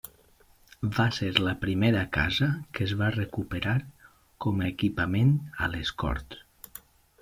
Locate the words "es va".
2.89-3.13